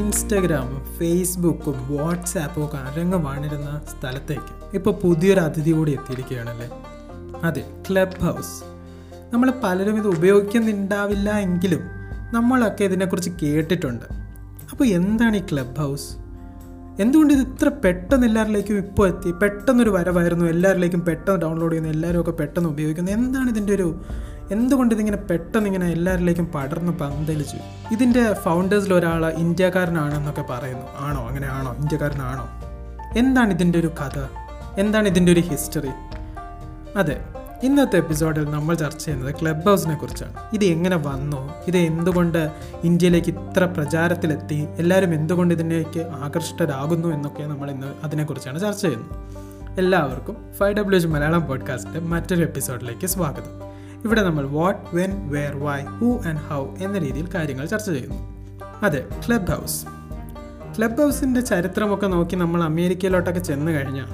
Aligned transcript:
ഇൻസ്റ്റഗ്രാമും 0.00 0.82
ഫേസ്ബുക്കും 0.98 1.76
വാട്സാപ്പും 1.90 2.64
ഒക്കെ 2.64 2.76
അരങ്ങ് 2.76 3.18
വാണിരുന്ന 3.26 3.70
സ്ഥലത്തേക്ക് 3.92 4.52
ഇപ്പോൾ 4.76 4.94
പുതിയൊരു 5.02 5.40
അതിഥി 5.40 5.70
കൂടി 5.70 5.92
എത്തിയിരിക്കുകയാണല്ലേ? 5.92 6.68
അതെ 7.44 7.62
ക്ലബ് 7.86 8.20
ഹൗസ് 8.20 8.54
നമ്മൾ 9.32 9.52
പലരും 9.64 9.96
ഇത് 9.98 10.06
ഉപയോഗിക്കുന്നുണ്ടാവില്ല 10.06 11.30
എങ്കിലും 11.30 11.82
നമ്മളൊക്കെ 12.32 12.84
ഇതിനെക്കുറിച്ച് 12.84 13.30
കേട്ടിട്ടുണ്ട്. 13.42 14.06
അപ്പോൾ 14.70 14.84
എന്താണ് 14.84 15.36
ഈ 15.36 15.44
ക്ലബ് 15.52 15.76
ഹൗസ് 15.76 16.08
എന്തുകൊണ്ട് 17.02 17.34
ഇത് 17.34 17.40
ഇത്ര 17.40 17.68
പെട്ടെന്ന് 17.84 18.26
എല്ലാവരിലേക്കും 18.26 18.78
ഇപ്പോൾ 18.78 19.08
എത്തി? 19.08 19.30
പെട്ടെന്നൊരു 19.30 19.90
വരവായിരുന്നു 19.90 20.44
എല്ലാവരിലേക്കും 20.44 21.00
പെട്ടെന്ന് 21.00 21.40
ഡൗൺലോഡ് 21.40 21.72
ചെയ്യുന്നു 21.72 21.90
എല്ലാവരും 21.90 22.20
ഒക്കെ 22.20 22.30
പെട്ടെന്ന് 22.30 22.68
ഉപയോഗിക്കുന്നു. 22.68 23.10
എന്താണ് 23.10 23.50
ഇതിന്റെ 23.50 23.72
ഒരു 23.74 23.88
എന്തുകൊണ്ട് 24.50 24.94
ഇതിങ്ങനെ 24.94 25.16
പെട്ടെന്ന് 25.16 25.66
ഇങ്ങനെ 25.66 25.86
എല്ലാവരിലേക്കും 25.86 26.46
പടർന്ന് 26.46 26.92
പന്തലിച്ചു? 26.92 27.56
ഇതിന്റെ 27.92 28.32
ഫൗണ്ടേഴ്സിൽ 28.32 28.94
ഒരാൾ 28.94 29.26
ഇന്ത്യക്കാരനാണെന്നൊക്കെ 29.26 30.44
പറയുന്നു. 30.50 30.86
ആണോ? 30.98 31.28
അങ്ങനെ 31.28 31.48
ആണോ? 31.48 31.74
ഇന്ത്യക്കാരനാണോ? 31.74 32.48
എന്താണ് 33.18 33.50
ഇതിന്റെ 33.50 33.78
ഒരു 33.78 33.86
കഥ? 33.86 34.18
എന്താണ് 34.80 35.08
ഇതിന്റെ 35.08 35.32
ഒരു 35.32 35.40
ഹിസ്റ്ററി 35.40 35.88
അതെ 36.98 37.24
ഇന്നത്തെ 37.62 37.96
എപ്പിസോഡിൽ 37.96 38.50
നമ്മൾ 38.50 38.74
ചർച്ച 38.74 39.04
ചെയ്യുന്നത് 39.04 39.34
ക്ലബ് 39.42 39.64
ഹൗസിനെ 39.64 39.94
കുറിച്ചാണ്. 39.94 40.32
ഇത് 40.52 40.64
എങ്ങനെ 40.64 40.96
വന്നു? 40.96 41.54
ഇത് 41.68 41.76
എന്തുകൊണ്ട് 41.76 42.50
ഇന്ത്യയിലേക്ക് 42.84 43.28
ഇത്ര 43.28 43.64
പ്രചാരത്തിലെത്തി? 43.64 44.66
എല്ലാവരും 44.78 45.14
എന്തുകൊണ്ട് 45.14 45.54
ഇതിലേക്ക് 45.54 46.00
ആകർഷ്ടരാകുന്നു 46.00 47.08
എന്നൊക്കെ 47.08 47.42
നമ്മൾ 47.42 47.70
ഇന്ന് 47.70 47.86
അതിനെക്കുറിച്ചാണ് 48.04 48.60
ചർച്ച 48.60 48.82
ചെയ്യുന്നത്. 48.82 49.18
എല്ലാവർക്കും 49.78 50.36
ഫൈവ് 50.58 50.74
ഡബ്ല്യു 50.74 50.96
എച്ച് 50.96 51.08
മലയാളം 51.08 51.46
പോഡ്കാസ്റ്റിന്റെ 51.46 52.00
മറ്റൊരു 52.00 52.42
എപ്പിസോഡിലേക്ക് 52.42 53.06
സ്വാഗതം. 53.06 53.71
ഇവിടെ 54.04 54.22
നമ്മൾ 54.22 54.46
what 54.46 54.96
when 54.96 55.30
where 55.30 55.56
why 55.56 55.80
who 55.80 56.18
and 56.18 56.40
how 56.40 56.66
എന്ന 56.78 56.98
രീതിയിൽ 56.98 57.28
കാര്യങ്ങൾ 57.34 57.66
ചർച്ച 57.66 57.90
ചെയ്യുന്നു. 57.90 58.16
അതെ 58.82 59.04
ക്ലബ് 59.26 59.46
ഹൗസ് 59.46 59.86
ക്ലബ് 60.78 60.98
ഹൗസിന്റെ 60.98 61.40
ചരിത്രമൊക്കെ 61.40 62.06
നോക്കി 62.06 62.36
നമ്മൾ 62.36 62.62
അമേരിക്കയിലോട്ടൊക്കെ 62.62 63.40
ചെന്ന് 63.40 63.72
കഴിഞ്ഞാൽ 63.72 64.06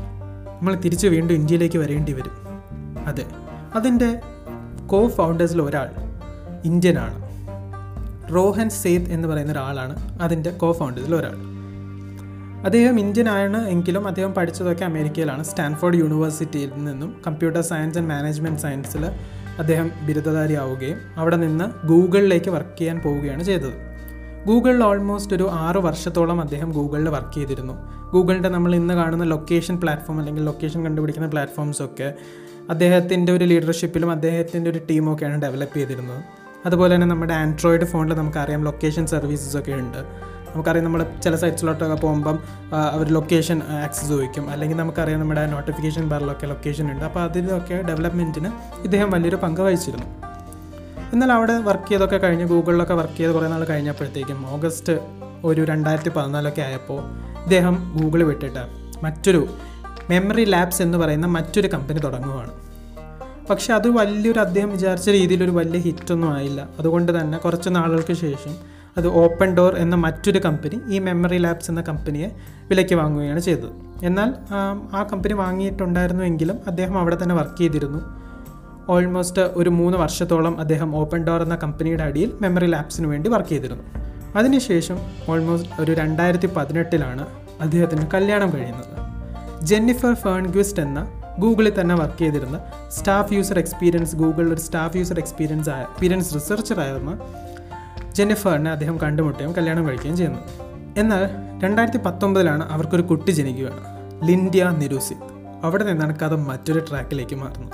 നമ്മൾ 0.59 0.75
തിരിച്ച് 0.75 1.07
വീണ്ടും 1.07 1.35
ഇന്ത്യയിലേക്ക് 1.35 1.79
വരേണ്ടി 1.79 2.13
വരും. 2.13 2.33
അതെ 3.07 3.27
അതിന്റെ 3.75 4.21
കോ 4.87 5.09
ഫൗണ്ടേഴ്സിൽ 5.09 5.63
ഒരാൾ 5.63 5.89
ഇന്ത്യനാണ്. 6.65 7.17
റോഹൻ 8.35 8.71
സേത് 8.71 9.03
എന്ന് 9.03 9.29
പറയുന്ന 9.29 9.53
ഒരാളാണ് 9.53 10.23
അതിന്റെ 10.23 10.51
കോ 10.51 10.73
ഫൗണ്ടേഴ്സിൽ 10.73 11.15
ഒരാൾ. 11.15 11.37
അദ്ദേഹം 12.65 13.01
ഇന്ത്യനാണ് 13.01 13.69
എങ്കിലും 13.69 14.09
അദ്ദേഹം 14.09 14.35
പഠിച്ചതൊക്കെ 14.35 14.85
അമേരിക്കയിലാണ്. 14.85 15.43
സ്റ്റാൻഫോർഡ് 15.43 15.97
യൂണിവേഴ്സിറ്റിയിൽ 15.97 16.71
നിന്നും 16.71 17.21
കമ്പ്യൂട്ടർ 17.27 17.61
സയൻസ് 17.61 17.99
ആൻഡ് 17.99 18.09
മാനേജ്മെന്റ് 18.09 18.61
സയൻസിൽ 18.61 19.05
അദ്ദേഹം 19.59 19.91
ബിരുദധാരിയാവുകയും 20.07 20.99
അവിടെ 21.17 21.37
നിന്ന് 21.37 21.87
ഗൂഗിളിലേക്ക് 21.87 22.51
വർക്ക് 22.51 22.79
ചെയ്യാൻ 22.79 23.01
പോവുകയാണ് 23.01 23.43
ചെയ്തത്. 23.43 23.89
ഗൂഗിളിൽ 24.47 24.85
ഓൾമോസ്റ്റ് 24.85 25.37
ഒരു 25.37 25.49
ആറ് 25.51 25.77
വർഷത്തോളം 25.77 26.41
അദ്ദേഹം 26.41 26.73
ഗൂഗിളിൽ 26.73 27.09
വർക്ക് 27.09 27.35
ചെയ്തിരുന്നു. 27.35 27.75
ഗൂഗിളിന്റെ 28.13 28.49
നമ്മൾ 28.49 28.75
ഇന്ന് 28.75 28.95
കാണുന്ന 28.95 29.25
ലൊക്കേഷൻ 29.25 29.81
പ്ലാറ്റ്ഫോം 29.81 30.19
അല്ലെങ്കിൽ 30.19 30.45
ലൊക്കേഷൻ 30.45 30.85
കണ്ടുപിടിക്കുന്ന 30.85 31.29
പ്ലാറ്റ്ഫോംസ് 31.29 31.83
ഒക്കെ 31.83 32.15
അദ്ദേഹത്തിന്റെ 32.71 33.33
ഒരു 33.33 33.45
ലീഡർഷിപ്പിലും 33.45 34.11
അദ്ദേഹത്തിന്റെ 34.11 34.71
ഒരു 34.71 34.81
ടീമൊക്കെയാണ് 34.91 35.43
ഡെവലപ്പ് 35.43 35.77
ചെയ്തിരുന്നത്. 35.77 36.25
അതുപോലെ 36.67 36.95
തന്നെ 36.95 37.07
നമ്മുടെ 37.07 37.35
ആൻഡ്രോയിഡ് 37.35 37.85
ഫോണിൽ 37.85 38.15
നമുക്കറിയാം 38.15 38.65
ലൊക്കേഷൻ 38.65 39.07
സർവീസസ് 39.07 39.57
ഒക്കെ 39.57 39.73
ഉണ്ട്. 39.73 40.05
നമുക്കറിയാം 40.55 40.85
നമ്മൾ 40.85 41.03
ചില 41.25 41.37
സൈറ്റ്സിലോട്ടൊക്കെ 41.37 41.95
പോകുമ്പം 41.95 42.39
അവർ 42.93 43.09
ലൊക്കേഷൻ 43.13 43.63
ആക്സസ് 43.63 44.09
ചോദിക്കും. 44.09 44.51
അല്ലെങ്കിൽ 44.51 44.77
നമുക്കറിയാം 44.77 45.21
നമ്മുടെ 45.21 45.47
നോട്ടിഫിക്കേഷൻ 45.47 46.09
ബാറിലൊക്കെ 46.09 46.47
ലൊക്കേഷൻ 46.47 46.93
ഉണ്ട്. 46.93 47.05
അപ്പോൾ 47.05 47.21
അതിലൊക്കെ 47.21 47.83
ഡെവലപ്മെന്റിന് 47.89 48.51
ഇദ്ദേഹം 48.83 49.11
വലിയൊരു 49.11 49.37
പങ്ക് 49.37 49.61
വഹിച്ചിരുന്നു. 49.61 50.07
എന്നാൽ 51.13 51.33
അവിടെ 51.33 51.59
വർക്ക് 51.59 51.89
ചെയ്തൊക്കെ 51.89 52.17
കഴിഞ്ഞ് 52.17 52.45
ഗൂഗിളിലൊക്കെ 52.45 52.95
വർക്ക് 52.95 53.17
ചെയ്ത് 53.19 53.33
കുറേ 53.33 53.49
നാൾ 53.49 53.65
കഴിഞ്ഞപ്പോഴത്തേക്കും 53.65 54.51
ഓഗസ്റ്റ് 54.51 54.99
ഒരു 55.45 55.65
രണ്ടായിരത്തി 55.65 56.09
പതിനാലൊക്കെ 56.09 56.63
ആയപ്പോൾ 56.63 57.01
ഇദ്ദേഹം 57.43 57.93
ഗൂഗിൾ 57.97 58.23
വിട്ടിട്ട് 58.23 58.65
മറ്റൊരു 59.05 59.49
മെമ്മറി 60.11 60.45
ലാബ്സ് 60.45 60.83
എന്ന് 60.83 60.99
പറയുന്ന 60.99 61.27
മറ്റൊരു 61.27 61.69
കമ്പനി 61.69 61.99
തുടങ്ങുകയാണ് 61.99 62.53
പക്ഷെ 63.51 63.75
അത് 63.75 63.89
വലിയൊരു 63.89 64.39
അദ്ദേഹം 64.39 64.71
വിചാരിച്ച 64.71 65.09
രീതിയിലൊരു 65.11 65.51
വലിയ 65.51 65.81
ഹിറ്റൊന്നും 65.81 66.31
ആയില്ല. 66.35 66.69
അതുകൊണ്ട് 66.79 67.21
തന്നെ 67.21 67.39
കുറച്ച് 67.39 67.69
നാളുകൾക്ക് 67.69 68.13
ശേഷം 68.13 68.55
അത് 68.99 69.09
ഓപ്പൺ 69.23 69.49
ഡോർ 69.57 69.73
എന്ന 69.85 69.97
മറ്റൊരു 70.05 70.41
കമ്പനി 70.45 70.79
ഈ 70.95 70.99
മെമ്മറി 70.99 71.39
ലാബ്സ് 71.39 71.71
എന്ന 71.71 71.81
കമ്പനിയെ 71.89 72.29
വിലയ്ക്ക് 72.71 72.95
വാങ്ങുകയാണ് 72.95 73.41
ചെയ്തത്. 73.41 73.71
എന്നാൽ 74.03 74.31
ആ 74.99 75.03
കമ്പനി 75.13 75.35
വാങ്ങിയിട്ടുണ്ടായിരുന്നുവെങ്കിലും 75.43 76.57
അദ്ദേഹം 76.67 76.99
അവിടെ 76.99 77.19
തന്നെ 77.23 77.35
വർക്ക് 77.35 77.59
ചെയ്തിരുന്നു. 77.59 78.01
ഓൾമോസ്റ്റ് 78.95 79.43
ഒരു 79.61 79.71
മൂന്ന് 79.71 79.99
വർഷത്തോളം 79.99 80.61
അദ്ദേഹം 80.61 80.97
ഓപ്പൺ 80.97 81.23
ഡോർ 81.25 81.43
എന്ന 81.43 81.57
കമ്പനിയുടെ 81.63 82.03
അടിയിൽ 82.03 82.31
മെമ്മറി 82.43 82.67
ലാബ്സിന് 82.67 83.07
വേണ്ടി 83.07 83.31
വർക്ക് 83.31 83.49
ചെയ്തിരുന്നു. 83.49 83.85
അതിനുശേഷം 84.37 84.99
ഓൾമോസ്റ്റ് 85.29 85.83
ഒരു 85.83 85.93
രണ്ടായിരത്തി 85.93 86.49
പതിനെട്ടിലാണ് 86.57 87.27
അദ്ദേഹത്തിന് 87.61 88.07
കല്യാണം 88.15 88.51
കഴിയുന്നത്. 88.55 88.93
ജെന്നിഫർ 89.63 90.15
ഫേൺഗ്വിസ്റ്റ് 90.15 90.83
എന്ന 90.83 91.01
ഗൂഗിളിൽ 91.39 91.73
തന്നെ 91.81 91.95
വർക്ക് 91.95 92.19
ചെയ്തിരുന്ന 92.19 92.59
സ്റ്റാഫ് 92.97 93.33
യൂസർ 93.33 93.59
എക്സ്പീരിയൻസ് 93.59 94.17
ഗൂഗിളിൽ 94.17 94.53
ഒരു 94.53 94.61
സ്റ്റാഫ് 94.61 94.97
യൂസർ 94.97 95.19
എക്സ്പീരിയൻസ് 95.19 95.71
ആയ 95.71 95.83
എക്സ്പീരിയൻസ് 95.83 96.35
റിസർച്ചറായിരുന്ന 96.35 97.13
ജെന്നിഫറിനെ 98.19 98.71
അദ്ദേഹം 98.71 98.97
കണ്ടുമുട്ടുകയും 99.01 99.53
കല്യാണം 99.53 99.83
കഴിക്കുകയും 99.89 100.17
ചെയ്യുന്നു. 100.17 100.41
എന്നാൽ 101.01 101.25
രണ്ടായിരത്തി 101.65 101.99
പത്തൊമ്പതിലാണ് 101.99 102.65
അവർക്കൊരു 102.73 103.03
കുട്ടി 103.03 103.31
ജനിക്കുകയാണ് 103.31 103.83
ലിൻഡ്യ 104.29 104.75
നിരൂസിത്. 104.79 105.25
അവിടെ 105.65 105.85
നിന്നാണ് 105.85 106.15
കഥ 106.21 106.35
മറ്റൊരു 106.51 106.81
ട്രാക്കിലേക്ക് 106.91 107.37
മാറുന്നത്. 107.37 107.73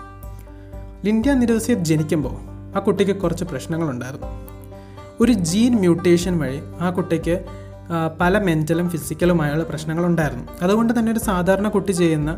ലിൻഡ്യ 1.06 1.32
നിരൂസിത് 1.32 1.84
ജനിക്കുമ്പോൾ 1.91 2.37
ആ 2.77 2.81
കുട്ടിക്ക് 2.81 3.15
കുറച്ച് 3.16 3.44
പ്രശ്നങ്ങളുണ്ടായിരുന്നു. 3.44 4.27
ഒരു 5.21 5.32
ജീൻ 5.32 5.72
മ്യൂട്ടേഷൻ 5.78 6.38
വഴി 6.38 6.61
ആ 6.81 6.91
കുട്ടിക്ക് 6.91 7.37
പല 8.21 8.38
മെന്റലും 8.38 8.87
ഫിസിക്കലുമായുള്ള 8.91 9.65
പ്രശ്നങ്ങളുണ്ടായിരുന്നു. 9.65 10.44
അതുകൊണ്ട് 10.62 10.93
തന്നെ 10.99 11.12
ഒരു 11.12 11.19
സാധാരണ 11.19 11.69
കുട്ടി 11.69 11.93
ചെയ്യുന്ന 11.93 12.31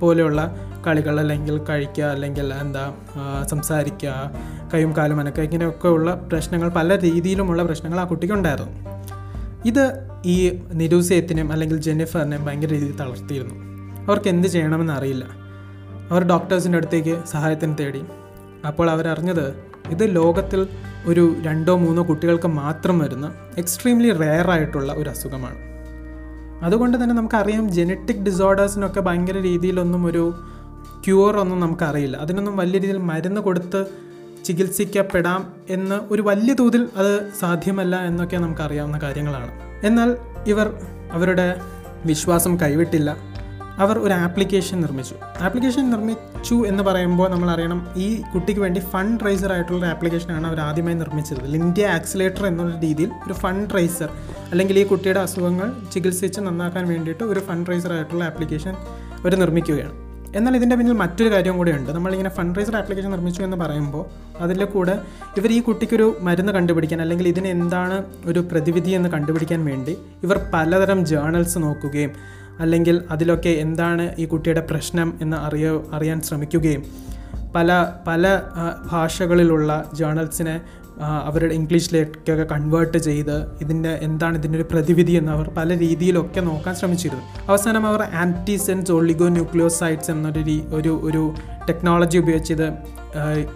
പോലെയുള്ള 0.00 0.56
കളികൾ 0.86 1.20
അല്ലെങ്കിൽ 1.20 1.58
കഴിക്കുക 1.58 2.04
അല്ലെങ്കിൽ 2.04 2.54
എന്താ 2.54 2.94
സംസാരിക്കുക 3.50 4.30
കൈയും 4.74 4.96
കാലും 4.96 5.20
അനക്കുക 5.20 5.42
ഇങ്ങനെയൊക്കെയുള്ള 5.42 6.14
പ്രശ്നങ്ങൾ 6.14 6.68
പല 6.68 6.98
രീതിയിലുമുള്ള 7.00 7.62
പ്രശ്നങ്ങൾ 7.62 8.00
ആ 8.00 8.04
കുട്ടിക്കുണ്ടായിരുന്നു 8.04 8.72
ഇത് 9.64 10.08
ഈ 10.26 10.62
നിരൂസയത്തിനെയും 10.72 11.52
അല്ലെങ്കിൽ 11.52 11.76
ജെന്നിഫറിനെയും 11.76 12.44
ഭയങ്കര 12.44 12.68
രീതിയിൽ 12.68 12.96
തളർത്തിയിരുന്നു. 12.96 13.54
അവർക്ക് 14.06 14.28
എന്ത് 14.28 14.48
ചെയ്യണമെന്ന് 14.48 14.92
അറിയില്ല. 14.92 15.24
അവർ 16.10 16.24
ഡോക്ടേഴ്സിന്റെ 16.24 16.76
അടുത്തേക്ക് 16.76 17.24
സഹായത്തിന് 17.26 17.78
തേടി. 17.80 18.02
അപ്പോൾ 18.66 18.90
അവരറിഞ്ഞത് 18.90 19.54
ഇത് 19.90 20.14
ലോകത്തിൽ 20.14 20.66
ഒരു 21.06 21.34
രണ്ടോ 21.42 21.76
മൂന്നോ 21.76 22.02
കുട്ടികൾക്ക് 22.08 22.48
മാത്രം 22.48 22.98
വരുന്ന 22.98 23.32
എക്സ്ട്രീംലി 23.58 24.12
റെയർ 24.12 24.50
ആയിട്ടുള്ള 24.50 24.92
ഒരു 24.92 25.10
അസുഖമാണ്. 25.10 25.75
അതുകൊണ്ട് 26.62 27.02
തന്നെ 27.02 27.14
നമുക്കറിയാം 27.14 27.72
ജനറ്റിക് 27.72 28.16
ഡിസോർഡേഴ്സിനൊക്കെ 28.16 29.00
ഭയങ്കര 29.00 29.40
രീതിയിലൊന്നും 29.40 30.06
ഒരു 30.06 30.34
ക്യൂർ 31.06 31.36
ഒന്നും 31.36 31.60
നമുക്കറിയില്ല. 31.60 32.16
അതിനൊന്നും 32.16 32.56
വലിയ 32.56 32.78
രീതിയിൽ 32.78 32.96
മരുന്ന് 32.96 33.40
കൊടുത്ത് 33.40 33.86
ചികിത്സിക്കപ്പെടാം 34.44 35.52
എന്ന് 35.68 36.00
ഒരു 36.10 36.22
വലിയ 36.22 36.54
തോതിൽ 36.54 36.88
അത് 36.96 37.32
സാധ്യമല്ല 37.38 38.04
എന്നൊക്കെ 38.04 38.36
നമുക്കറിയാവുന്ന 38.36 38.98
കാര്യങ്ങളാണ്. 38.98 39.50
എന്നാൽ 39.84 40.16
ഇവർ 40.46 40.74
അവരുടെ 41.12 41.60
വിശ്വാസം 42.06 42.56
കൈവിട്ടില്ല. 42.56 43.35
അവർ 43.82 43.98
ഒരു 43.98 44.14
ആപ്ലിക്കേഷൻ 44.24 44.76
നിർമ്മിച്ചു. 44.84 45.14
ആപ്ലിക്കേഷൻ 45.46 45.84
നിർമ്മിച്ചു 45.94 46.56
എന്ന് 46.70 46.82
പറയുമ്പോൾ 46.82 47.28
നമ്മൾ 47.30 47.50
അറിയണം 47.54 47.80
ഈ 48.04 48.06
കുട്ടിക്ക് 48.34 48.60
വേണ്ടി 48.60 48.80
ഫണ്ട് 48.92 49.24
റൈസർ 49.26 49.52
ആയിട്ടുള്ള 49.52 49.78
ഒരു 49.78 49.90
ആപ്ലിക്കേഷനാണ് 49.94 50.46
അവർ 50.46 50.60
ആദ്യമായി 50.60 50.96
നിർമ്മിച്ചത്. 50.96 51.42
ലിൻഡ്യ 51.54 51.86
ആക്സിലേറ്റർ 51.98 52.46
എന്നുള്ള 52.46 52.80
രീതിയിൽ 52.86 53.10
ഒരു 53.26 53.32
ഫണ്ട് 53.42 53.74
റൈസർ 53.74 54.10
അല്ലെങ്കിൽ 54.50 54.78
ഈ 54.78 54.84
കുട്ടിയുടെ 54.84 55.20
അസുഖങ്ങൾ 55.20 55.72
ചികിത്സിച്ച് 55.94 56.40
നന്നാക്കാൻ 56.40 56.88
വേണ്ടിയിട്ട് 56.88 57.24
ഒരു 57.24 57.40
ഫണ്ട് 57.50 57.70
റൈസർ 57.70 57.92
ആയിട്ടുള്ള 57.92 58.24
ആപ്ലിക്കേഷൻ 58.24 58.74
അവർ 59.20 59.34
നിർമ്മിക്കുകയാണ്. 59.44 59.94
എന്നാൽ 60.38 60.56
ഇതിന്റെ 60.56 60.76
പിന്നിൽ 60.76 60.92
മറ്റൊരു 60.92 61.30
കാര്യം 61.34 61.56
കൂടിയുണ്ട് 61.56 61.90
നമ്മളിങ്ങനെ 61.92 62.30
ഫണ്ട് 62.30 62.58
റൈസർ 62.58 62.76
ആപ്ലിക്കേഷൻ 62.76 63.10
നിർമ്മിച്ചു 63.10 63.42
എന്ന് 63.42 63.56
പറയുമ്പോൾ 63.56 64.04
അതിൽ 64.40 64.64
കൂടെ 64.64 64.94
ഇവർ 65.38 65.50
ഈ 65.50 65.60
കുട്ടിക്കൊരു 65.60 66.16
മരുന്ന് 66.20 66.52
കണ്ടുപിടിക്കാൻ 66.52 67.00
അല്ലെങ്കിൽ 67.00 67.28
ഇതിനെന്താണ് 67.28 68.04
ഒരു 68.26 68.40
പ്രതിവിധി 68.40 68.90
എന്ന് 68.90 69.08
കണ്ടുപിടിക്കാൻ 69.08 69.64
വേണ്ടി 69.64 69.96
ഇവർ 70.22 70.40
പലതരം 70.54 71.06
ജേണൽസ് 71.06 71.58
നോക്കുകയും 71.58 72.12
അല്ലെങ്കിൽ 72.60 73.02
അതിലൊക്കെ 73.10 73.48
എന്താണ് 73.48 74.04
ഈ 74.18 74.24
കുട്ടിയുടെ 74.24 74.60
പ്രശ്നം 74.60 75.18
എന്ന് 75.20 75.36
അറിയ 75.36 75.80
അറിയാൻ 75.92 76.22
ശ്രമിക്കുകയും 76.22 76.82
പല 77.54 77.70
പല 78.06 78.24
ഭാഷകളിലുള്ള 78.92 79.90
ജേണൽസിനെ 79.94 80.56
അവരുടെ 81.02 81.54
ഇംഗ്ലീഷിലേക്കൊക്കെ 81.54 82.54
കൺവേർട്ട് 82.54 82.98
ചെയ്ത് 82.98 83.58
ഇതിന്റെ 83.60 83.98
എന്താണ് 84.02 84.38
ഇതിന്റെ 84.38 84.58
ഒരു 84.58 84.68
പ്രതിവിധി 84.70 85.12
എന്ന് 85.12 85.32
അവർ 85.32 85.48
പല 85.48 85.78
രീതിയിലൊക്കെ 85.78 86.40
നോക്കാൻ 86.40 86.74
ശ്രമിച്ചിരുന്നു. 86.74 87.22
അവസാനം 87.48 87.86
അവർ 87.86 88.02
ആന്റിസെൻസ് 88.02 88.92
ഒളിഗോ 88.92 89.28
ന്യൂക്ലിയോസൈറ്റ്സ് 89.28 90.10
എന്നൊരു 90.10 90.60
ഒരു 90.74 91.00
ഒരു 91.04 91.34
ടെക്നോളജി 91.68 92.18
ഉപയോഗിച്ച് 92.18 92.52
ഇത് 92.52 92.72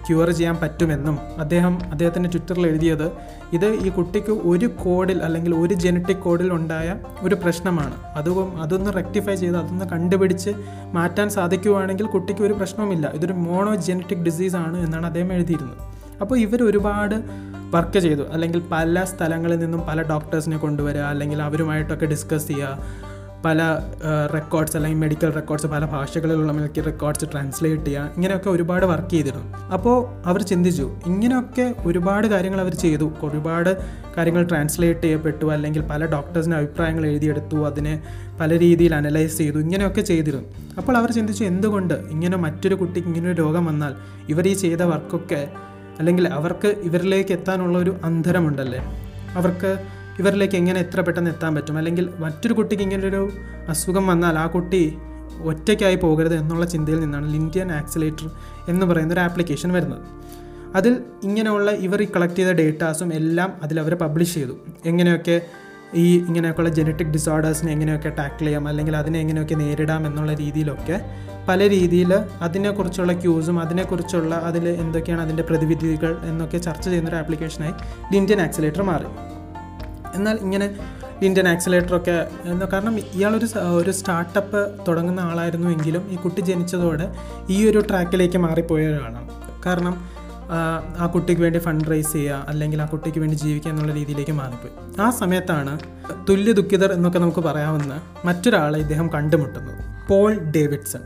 ക്യൂർ 0.06 0.30
ചെയ്യാൻ 0.30 0.56
പറ്റുമെന്നും 0.56 1.18
അദ്ദേഹം 1.38 1.78
അദ്ദേഹത്തിന്റെ 1.90 2.30
ട്വിറ്ററിൽ 2.30 2.66
എഴുതിയത് 2.66 3.12
ഇത് 3.52 3.66
ഈ 3.66 3.88
കുട്ടിക്ക് 3.88 4.30
ഒരു 4.30 4.66
കോഡിൽ 4.66 5.22
അല്ലെങ്കിൽ 5.22 5.54
ഒരു 5.54 5.74
ജനറ്റിക് 5.74 6.16
കോഡിൽ 6.16 6.52
ഉണ്ടായ 6.52 6.96
ഒരു 7.22 7.34
പ്രശ്നമാണ്. 7.34 7.94
അത് 8.14 8.30
അതൊന്ന് 8.60 8.92
റെക്ടിഫൈ 8.92 9.34
ചെയ്ത് 9.34 9.56
അതൊന്ന് 9.56 9.84
കണ്ടുപിടിച്ച് 9.84 10.50
മാറ്റാൻ 10.92 11.30
സാധിക്കുകയാണെങ്കിൽ 11.30 12.06
കുട്ടിക്ക് 12.06 12.42
ഒരു 12.42 12.52
പ്രശ്നവുമില്ല. 12.52 13.12
ഇതൊരു 13.14 13.32
മോണോ 13.32 13.74
ജനറ്റിക് 13.74 14.18
ഡിസീസാണ് 14.18 14.84
എന്നാണ് 14.84 15.06
അദ്ദേഹം 15.06 15.32
എഴുതിയിരുന്നത്. 15.32 15.99
അപ്പോൾ 16.20 16.38
ഇവർ 16.38 16.62
ഒരുപാട് 16.62 17.14
വർക്ക് 17.74 17.98
ചെയ്തു. 17.98 18.22
അല്ലെങ്കിൽ 18.32 18.62
പല 18.72 19.04
സ്ഥലങ്ങളിൽ 19.04 19.58
നിന്നും 19.58 19.80
പല 19.86 20.02
ഡോക്ടേഴ്സിനെ 20.02 20.56
കൊണ്ടുവരിക 20.56 21.00
അല്ലെങ്കിൽ 21.00 21.42
അവരുമായിട്ടൊക്കെ 21.42 22.06
ഡിസ്കസ് 22.06 22.48
ചെയ്യുക. 22.48 23.10
പല 23.44 23.60
റെക്കോർഡ്സ് 24.34 24.76
അല്ലെങ്കിൽ 24.76 24.98
മെഡിക്കൽ 24.98 25.30
റെക്കോർഡ്സ് 25.32 25.66
പല 25.66 25.84
ഭാഷകളിലുള്ള 25.84 26.52
മെഡിക്കൽ 26.52 26.82
റെക്കോർഡ്സ് 26.82 27.24
ട്രാൻസ്ലേറ്റ് 27.32 27.84
ചെയ്യുക. 27.84 28.10
ഇങ്ങനെയൊക്കെ 28.16 28.50
ഒരുപാട് 28.50 28.86
വർക്ക് 28.86 29.10
ചെയ്തിരുന്നു. 29.10 29.56
അപ്പോൾ 29.56 29.96
അവർ 30.28 30.42
ചിന്തിച്ചു 30.42 30.90
ഇങ്ങനെയൊക്കെ 31.06 31.74
ഒരുപാട് 31.86 32.26
കാര്യങ്ങൾ 32.26 32.60
അവർ 32.60 32.74
ചെയ്തു. 32.74 33.12
ഒരുപാട് 33.22 33.70
കാര്യങ്ങൾ 34.16 34.42
ട്രാൻസ്ലേറ്റ് 34.42 35.00
ചെയ്യപ്പെട്ടു 35.00 35.46
അല്ലെങ്കിൽ 35.46 35.82
പല 35.86 36.06
ഡോക്ടേഴ്സിന്റെ 36.06 36.56
അഭിപ്രായങ്ങൾ 36.56 37.06
എഴുതിയെടുത്തു. 37.06 37.56
അതിനെ 37.56 38.02
പല 38.40 38.58
രീതിയിൽ 38.58 38.94
അനലൈസ് 38.94 39.38
ചെയ്തു. 39.38 39.58
ഇങ്ങനെയൊക്കെ 39.58 40.00
ചെയ്തിരുന്നു. 40.00 40.48
അപ്പോൾ 40.78 40.96
അവർ 40.96 41.10
ചിന്തിച്ചു 41.10 41.44
എന്തുകൊണ്ട് 41.44 41.94
ഇങ്ങനെ 41.94 42.36
മറ്റൊരു 42.36 42.74
കുട്ടിക്ക് 42.74 43.08
ഇങ്ങനൊരു 43.08 43.42
രോഗം 43.42 43.64
വന്നാൽ 43.66 43.94
ഇവർ 44.28 44.48
ഈ 44.48 44.54
ചെയ്ത 44.54 44.82
വർക്കൊക്കെ 44.82 45.48
അല്ലെങ്കിൽ 46.00 46.28
അവർക്ക് 46.28 46.68
ഇവരിലേക്ക് 46.68 47.32
എത്താനുള്ള 47.32 47.78
ഒരു 47.78 47.96
അന്തരമുണ്ടല്ലേ 48.04 48.78
അവർക്ക് 49.34 49.70
ഇവരിലേക്ക് 50.18 50.54
എങ്ങനെ 50.54 50.80
എത്ര 50.80 51.00
പെട്ടെന്ന് 51.00 51.30
എത്താൻ 51.30 51.54
പറ്റും? 51.54 51.78
അല്ലെങ്കിൽ 51.78 52.10
മറ്റൊരു 52.18 52.52
കുട്ടിക്ക് 52.52 52.84
ഇങ്ങനൊരു 52.84 53.30
അസുഖം 53.68 54.06
വന്നാൽ 54.06 54.38
ആ 54.38 54.46
കുട്ടി 54.46 54.98
ഒറ്റയ്ക്കായി 55.42 55.96
പോകരുത് 55.96 56.34
എന്നുള്ള 56.34 56.66
ചിന്തയിൽ 56.66 57.00
നിന്നാണ് 57.00 57.32
ലിൻഡിയൻ 57.32 57.72
ആക്സിലേറ്റർ 57.72 58.30
എന്ന് 58.68 58.86
പറയുന്ന 58.86 59.12
ഒരു 59.12 59.20
ആപ്ലിക്കേഷൻ 59.20 59.72
വരുന്നത്. 59.72 60.00
അതിൽ 60.74 61.02
ഇങ്ങനെയുള്ള 61.22 61.70
ഇവർ 61.70 62.06
കളക്ട് 62.16 62.34
ചെയ്ത 62.34 62.48
ഡേറ്റാസും 62.48 63.14
എല്ലാം 63.14 63.52
അതിൽ 63.62 63.80
അവർ 63.80 63.94
പബ്ലിഷ് 63.94 64.34
ചെയ്തു. 64.34 64.52
എങ്ങനെയൊക്കെ 64.84 65.36
ഈ 65.94 66.18
ഇങ്ങനെയൊക്കെയുള്ള 66.18 66.70
ജനറ്റിക് 66.70 67.08
ഡിസോർഡേഴ്സിനെ 67.08 67.72
എങ്ങനെയൊക്കെ 67.72 68.08
ടാക്കിൾ 68.08 68.44
ചെയ്യാം 68.44 68.68
അല്ലെങ്കിൽ 68.68 68.96
അതിനെ 68.96 69.20
എങ്ങനെയൊക്കെ 69.20 69.54
നേരിടാം 69.54 70.06
എന്നുള്ള 70.06 70.34
രീതിയിലൊക്കെ 70.34 71.00
പല 71.48 71.68
രീതിയിൽ 71.68 72.14
അതിനെക്കുറിച്ചുള്ള 72.14 73.12
ക്യൂസും 73.12 73.60
അതിനെക്കുറിച്ചുള്ള 73.60 74.34
അതിൽ 74.34 74.68
എന്തൊക്കെയാണ് 74.68 75.22
അതിന്റെ 75.22 75.42
പ്രതിവിധികൾ 75.42 76.18
എന്നൊക്കെ 76.24 76.58
ചർച്ച 76.58 76.84
ചെയ്യുന്നൊരു 76.84 77.16
ആപ്ലിക്കേഷനായി 77.16 77.72
ഇന്ത്യൻ 78.16 78.40
ആക്സിലേറ്റർ 78.40 78.82
മാറി. 78.82 79.06
എന്നാൽ 80.14 80.36
ഇങ്ങനെ 80.36 80.76
ഇന്ത്യൻ 81.22 81.48
ആക്സിലേറ്ററൊക്കെ 81.48 82.26
എന്താ 82.44 82.68
കാരണം 82.72 82.98
ഇയാളൊരു 82.98 83.48
ഒരു 83.60 83.90
സ്റ്റാർട്ടപ്പ് 83.90 84.70
തുടങ്ങുന്ന 84.88 85.20
ആളായിരുന്നു 85.20 85.70
എങ്കിലും 85.70 86.08
ഈ 86.10 86.16
കുട്ടി 86.16 86.40
ജനിച്ചതോടെ 86.40 87.14
ഈ 87.50 87.70
ഒരു 87.70 87.78
ട്രാക്കിലേക്ക് 87.78 88.38
മാറിപ്പോയ 88.38 88.86
ഒരാളാണ്. 88.86 89.28
കാരണം 89.66 90.19
ആ, 90.98 91.06
കുട്ടിക്ക് 91.06 91.42
വേണ്ടി 91.42 91.58
ഫണ്ട് 91.58 91.90
റൈസ് 91.90 92.12
ചെയ്യുക 92.12 92.44
അല്ലെങ്കിൽ 92.48 92.82
ആ 92.82 92.86
കുട്ടിക്ക് 92.86 93.18
വേണ്ടി 93.18 93.34
ജീവിക്കുക 93.34 93.70
എന്നുള്ള 93.70 93.92
രീതിയിലേക്ക് 93.92 94.32
മാറിപ്പോയി. 94.32 95.00
ആ 95.00 95.10
സമയത്താണ് 95.10 95.78
തുല്യ 96.28 96.52
ദുഃഖിതർ 96.52 96.92
എന്നൊക്കെ 96.92 97.18
നമുക്ക് 97.18 97.40
പറയാവുന്ന 97.40 98.02
മറ്റൊരാളെ 98.24 98.78
ഇദ്ദേഹം 98.78 99.12
കണ്ടുമുട്ടുന്നത്. 99.12 100.08
Paul 100.08 100.34
Davidson. 100.34 101.00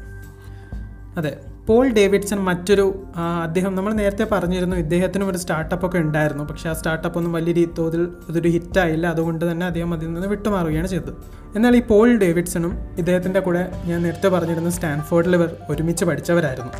അതെ 1.16 1.36
പോൾ 1.66 1.88
ഡേവിഡ്സൺ 1.88 2.36
മറ്റൊരു 2.36 3.04
അദ്ദേഹം 3.42 3.74
നമ്മൾ 3.74 3.92
നേരത്തെ 3.94 4.24
പറഞ്ഞിരുന്നു 4.24 4.76
ഇദ്ദേഹത്തിനും 4.76 5.30
ഒരു 5.30 5.38
സ്റ്റാർട്ടപ്പ് 5.38 5.86
ഒക്കെ 5.86 5.98
ഉണ്ടായിരുന്നു. 5.98 6.44
പക്ഷേ 6.44 6.70
ആ 6.70 6.72
സ്റ്റാർട്ടപ്പ് 6.72 7.18
ഒന്നും 7.18 7.32
വലിയ 7.32 7.52
രീതി 7.52 7.70
തോതിൽ 7.78 8.08
അതൊരു 8.28 8.48
ഹിറ്റായില്ല 8.48 9.06
അതുകൊണ്ട് 9.06 9.50
തന്നെ 9.50 9.66
അദ്ദേഹം 9.66 9.94
അതിൽ 9.94 10.12
നിന്ന് 10.12 10.28
വിട്ടുമാറുകയാണ് 10.28 10.86
ചെയ്തത്. 10.86 11.14
എന്നാൽ 11.56 11.76
ഈ 11.76 11.82
പോൾ 11.82 12.16
ഡേവിഡ്സണും 12.16 12.78
ഇദ്ദേഹത്തിന്റെ 12.98 13.40
കൂടെ 13.40 13.82
ഞാൻ 13.84 14.02
നേരത്തെ 14.02 14.28
പറഞ്ഞിരുന്ന 14.28 14.70
സ്റ്റാൻഫോർഡിൽ 14.70 15.36
ഇവർ 15.36 15.56
ഒരുമിച്ച് 15.70 16.04
പഠിച്ചവരായിരുന്നു. 16.04 16.72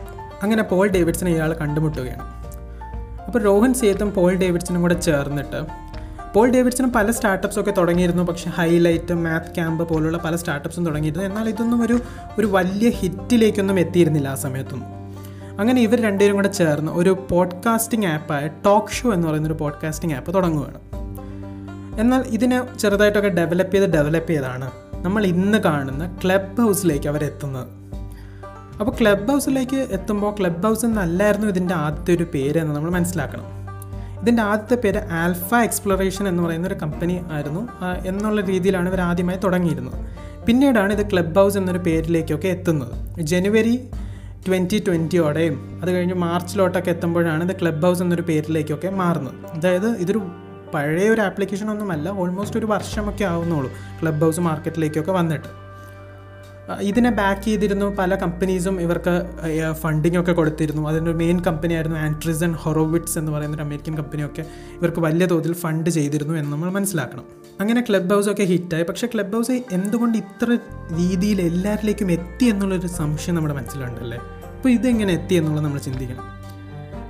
അങ്ങനെ 0.43 0.63
പോൾ 0.63 0.89
ഡേവിഡ്സൺ 0.89 1.29
ഇയാൾ 1.29 1.53
കണ്ടുമുട്ടുകയാണ്. 1.53 2.44
അപ്പോൾ 3.35 3.45
രോഹൻ 3.45 3.75
സേത്തും 3.75 4.15
പോൾ 4.15 4.35
ഡേവിഡ്സനും 4.35 4.83
കൂടെ 4.83 4.95
ചേർന്നിട്ട്. 4.95 5.67
പോൾ 6.35 6.51
ഡേവിഡ്സനും 6.51 6.93
പല 6.93 7.11
സ്റ്റാർട്ടപ്സ് 7.11 7.61
ഒക്കെ 7.61 7.71
തുടങ്ങിയിരുന്നു. 7.71 8.23
പക്ഷേ 8.23 8.51
ഹൈലൈറ്റ് 8.51 9.15
മാത്ത് 9.15 9.55
ക്യാമ്പ് 9.55 9.89
പോലുള്ള 9.89 10.19
പല 10.19 10.37
സ്റ്റാർട്ടപ്സും 10.37 10.87
തുടങ്ങിയിരുന്നു. 10.87 11.27
എന്നാൽ 11.27 11.49
ഇതൊന്നും 11.49 11.83
ഒരു 11.83 12.01
ഒരു 12.39 12.47
വലിയ 12.47 12.89
ഹിറ്റിലേക്കൊന്നും 12.91 13.81
എത്തിയിരുന്നില്ല 13.81 14.29
ആ 14.29 14.35
സമയത്തൊന്നും 14.35 14.89
അങ്ങനെ 15.61 15.83
ഇവർ 15.83 16.03
രണ്ടുപേരും 16.03 16.37
കൂടെ 16.37 16.49
ചേർന്ന് 16.49 16.93
ഒരു 16.93 17.27
പോഡ്കാസ്റ്റിംഗ് 17.31 18.07
ആപ്പായ 18.07 18.51
ടോക്ക് 18.67 18.89
ഷോ 18.89 19.13
എന്ന് 19.13 19.29
പറയുന്നൊരു 19.29 19.55
പോഡ്കാസ്റ്റിംഗ് 19.55 20.15
ആപ്പ് 20.15 20.35
തുടങ്ങുകയാണ്. 20.35 20.81
എന്നാൽ 22.01 22.21
ഇതിനെ 22.21 22.79
ചെറുതായിട്ടൊക്കെ 22.79 23.29
ഡെവലപ്പ് 23.29 23.75
ചെയ്ത് 23.75 23.93
ഡെവലപ്പ് 23.93 24.31
ചെയ്താണ് 24.31 24.71
നമ്മൾ 24.95 25.27
ഇന്ന് 25.27 25.59
കാണുന്ന 25.59 26.19
ക്ലബ് 26.25 26.63
ഹൗസിലേക്ക് 26.63 27.09
അവരെത്തുന്നത്. 27.09 27.84
അപ്പോൾ 28.81 28.93
ക്ലബ് 29.01 29.29
ഹൗസിലേക്ക് 29.29 29.77
എത്തുമ്പോൾ 29.77 30.35
ക്ലബ് 30.41 30.63
ഹൗസ് 30.63 30.87
എന്നല്ലായിരുന്നു 30.87 31.49
ഇതിന്റെ 31.49 31.75
ആദ്യത്തെ 31.75 32.15
ഒരു 32.15 32.25
പേര് 32.35 32.59
എന്ന് 32.59 32.75
നമ്മൾ 32.75 32.91
മനസ്സിലാക്കണം. 32.91 33.45
ഇതിന്റെ 34.23 34.43
ആദ്യത്തെ 34.43 34.75
പേര് 34.75 35.01
ആൽഫ 35.13 35.55
എക്സ്പ്ലോറേഷൻ 35.55 36.29
എന്ന് 36.29 36.43
പറയുന്ന 36.43 36.67
ഒരു 36.67 36.75
കമ്പനി 36.75 37.21
ആയിരുന്നു. 37.31 37.69
എന്നുള്ള 38.07 38.41
രീതിയിലാണ് 38.41 38.89
ഇവർ 38.89 39.01
ആദ്യമായി 39.01 39.39
തുടങ്ങിയിരുന്നത്. 39.39 39.95
പിന്നീടാണ് 40.47 40.93
ഇത് 40.93 41.11
ക്ലബ് 41.11 41.37
ഹൗസ് 41.37 41.59
എന്നൊരു 41.59 41.79
പേരിലേക്കൊക്കെ 41.79 42.49
എത്തുന്നത്. 42.49 43.21
ജനുവരി 43.21 43.91
ട്വന്റി 44.49 44.85
ട്വന്റിയോടെയും 44.87 45.81
അത് 45.83 45.91
കഴിഞ്ഞ് 45.91 46.15
മാർച്ചിലോട്ടൊക്കെ 46.15 46.91
എത്തുമ്പോഴാണ് 46.91 47.51
ഇത് 47.51 47.61
ക്ലബ് 47.61 47.83
ഹൗസ് 47.83 48.03
എന്നൊരു 48.03 48.23
പേരിലേക്കൊക്കെ 48.23 48.89
മാറുന്നത്. 48.89 49.35
അതായത് 49.53 49.89
ഇതൊരു 49.89 50.23
പഴയ 50.75 51.09
ഒരു 51.09 51.21
ആപ്ലിക്കേഷൻ 51.21 51.71
ഒന്നുമല്ല 51.71 52.09
ഓൾമോസ്റ്റ് 52.09 52.59
ഒരു 52.59 52.67
വർഷമൊക്കെ 52.67 53.25
ആവുന്നുള്ളൂ 53.25 53.71
ക്ലബ് 54.03 54.21
ഹൗസ് 54.21 54.41
മാർക്കറ്റിലേക്കൊക്കെ 54.41 55.13
വന്നിട്ട്. 55.13 55.64
ഇതിനെ 56.81 57.11
ബാക്ക് 57.11 57.43
ചെയ്തിരുന്നു 57.43 57.87
പല 57.87 58.15
കമ്പനീസും 58.15 58.81
ഇവർക്ക് 58.81 59.23
ഫണ്ടിങ് 59.73 60.19
ഒക്കെ 60.21 60.33
കൊടുത്തിരുന്നു. 60.33 60.89
അതിന്റെ 60.89 61.13
മെയിൻ 61.13 61.41
കമ്പനിയായിരുന്നു 61.41 61.99
ആൻട്രിസൺ 61.99 62.53
ഹൊറോവിറ്റ്സ് 62.53 63.19
എന്ന് 63.19 63.33
പറയുന്ന 63.33 63.57
ഒരു 63.57 63.63
അമേരിക്കൻ 63.63 63.97
കമ്പനിയൊക്കെ 63.97 64.45
ഇവർക്ക് 64.79 65.01
വലിയ 65.01 65.27
തോതിൽ 65.27 65.53
ഫണ്ട് 65.53 65.91
ചെയ്തിരുന്നു 65.91 66.35
എന്ന് 66.35 66.53
നമ്മൾ 66.53 66.71
മനസ്സിലാക്കണം. 66.71 67.25
അങ്ങനെ 67.61 67.81
ക്ലബ് 67.81 68.11
ഹൗസ് 68.11 68.29
ഒക്കെ 68.29 68.43
ഹിറ്റായി 68.43 68.83
പക്ഷേ 68.83 69.07
ക്ലബ് 69.15 69.33
ഹൗസ് 69.33 69.65
എന്തുകൊണ്ട് 69.73 70.19
ഇത്ര 70.19 70.59
രീതിയിൽ 70.97 71.41
എല്ലാവരിലേക്കും 71.41 72.13
എത്തി 72.13 72.45
എന്നുള്ളൊരു 72.45 72.87
സംശയം 72.87 73.35
നമ്മുടെ 73.35 73.55
മനസ്സിലുണ്ടല്ലേ? 73.55 74.19
അപ്പോൾ 74.57 74.69
ഇതെങ്ങനെ 74.69 75.15
എത്തി 75.15 75.35
എന്നുള്ളത് 75.35 75.65
നമ്മൾ 75.65 75.79
ചിന്തിക്കണം. 75.79 76.25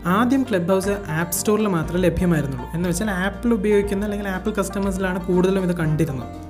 ആദ്യം 0.06 0.42
ക്ലബ് 0.42 0.68
ഹൗസ് 0.68 0.88
ആപ്പ് 0.88 1.32
സ്റ്റോറിൽ 1.32 1.66
മാത്രമേ 1.66 2.00
ലഭ്യമായിരുന്നുള്ളൂ. 2.00 2.70
എന്ന് 2.74 2.88
വെച്ചാൽ 2.88 3.10
ആപ്പിൾ 3.10 3.52
ഉപയോഗിക്കുന്ന 3.52 4.04
അല്ലെങ്കിൽ 4.04 4.28
ആപ്പിൾ 4.28 4.52
കസ്റ്റമേഴ്സിലാണ് 4.52 5.26
കൂടുതലും 5.26 5.62
ഇത് 5.62 5.76
കണ്ടിരുന്നത്. 5.76 6.43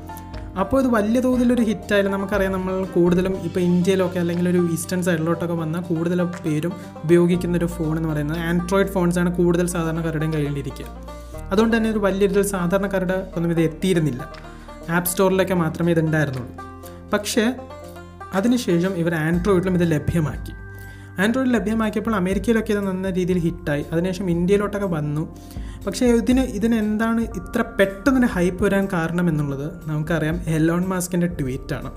അപ്പോൾ 0.60 0.82
ഇത് 0.82 0.94
വലിയ 0.94 1.20
തോതിലൊരു 1.20 1.62
ഹിറ്റായാലും 1.62 2.12
നമുക്കറിയാം 2.12 2.52
നമ്മൾ 2.52 2.84
കൂടുതലും 2.84 3.36
ഇപ്പോൾ 3.36 3.60
ഇന്ത്യയിലൊക്കെ 3.60 4.18
അല്ലെങ്കിൽ 4.18 4.48
ഒരു 4.48 4.68
ഈസ്റ്റേൺ 4.72 5.02
സൈഡിലോട്ടൊക്കെ 5.02 5.54
വന്നാൽ 5.54 5.80
കൂടുതൽ 5.80 6.24
പേരും 6.24 6.72
ഉപയോഗിക്കുന്ന 7.04 7.58
ഒരു 7.58 7.64
ഫോൺ 7.64 7.96
എന്ന് 7.96 8.08
പറയുന്നത് 8.08 8.38
ആൻഡ്രോയിഡ് 8.38 8.88
ഫോൺസാണ് 8.88 9.36
കൂടുതൽ 9.36 9.66
സാധാരണക്കാരുടെയും 9.66 10.34
കയ്യിലിരിക്കുക. 10.34 10.84
അതുകൊണ്ട് 11.52 11.76
തന്നെ 11.76 11.90
ഒരു 11.90 11.98
വലിയ 11.98 12.26
രീതിയിൽ 12.26 12.42
സാധാരണക്കാരുടെ 12.42 13.32
ഒന്നും 13.36 13.50
ഇത് 13.50 13.60
എത്തിയിരുന്നില്ല. 13.60 14.32
ആപ്പ് 14.90 15.08
സ്റ്റോറിലൊക്കെ 15.08 15.54
മാത്രമേ 15.54 15.92
ഇത് 15.92 16.00
ഉണ്ടായിരുന്നുള്ളൂ. 16.00 16.64
പക്ഷേ 17.12 17.54
അതിനുശേഷം 18.34 18.92
ഇവർ 18.94 19.14
ആൻഡ്രോയിഡിലും 19.14 19.74
ഇത് 19.74 19.90
ലഭ്യമാക്കി. 19.90 20.52
ആൻഡ്രോയിഡ് 21.22 21.54
ലഭ്യമാക്കിയപ്പോൾ 21.54 22.14
അമേരിക്കയിലൊക്കെ 22.14 22.72
ഇത് 22.72 22.80
നല്ല 22.80 23.12
രീതിയിൽ 23.12 23.38
ഹിറ്റായി. 23.38 23.84
അതിനുശേഷം 23.92 24.30
ഇന്ത്യയിലോട്ടൊക്കെ 24.30 24.86
വന്നു. 24.86 25.36
പക്ഷേ 25.86 26.06
ഇതിന് 26.06 26.40
ഇതിന് 26.40 26.74
എന്താണ് 26.74 27.20
ഇത്ര 27.20 27.62
പെട്ടെന്നൊരു 27.62 28.26
ഹൈപ്പ് 28.26 28.64
വരാൻ 28.64 28.88
കാരണം 28.92 29.28
എന്നുള്ളത് 29.28 29.72
നമുക്കറിയാം 29.86 30.40
എലോൺ 30.46 30.84
മാസ്കിന്റെ 30.86 31.26
ട്വീറ്റാണ്. 31.26 31.92